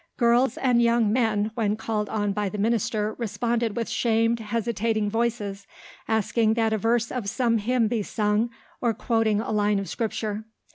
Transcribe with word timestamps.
Girls 0.17 0.57
and 0.57 0.81
young 0.81 1.13
men 1.13 1.51
when 1.53 1.75
called 1.75 2.09
on 2.09 2.33
by 2.33 2.49
the 2.49 2.57
minister 2.57 3.13
responded 3.19 3.75
with 3.77 3.87
shamed, 3.87 4.39
hesitating 4.39 5.11
voices 5.11 5.67
asking 6.07 6.55
that 6.55 6.73
a 6.73 6.77
verse 6.79 7.11
of 7.11 7.29
some 7.29 7.59
hymn 7.59 7.87
be 7.87 8.01
sung, 8.01 8.49
or 8.81 8.95
quoting 8.95 9.39
a 9.39 9.51
line 9.51 9.77
of 9.77 9.87
scripture. 9.87 10.43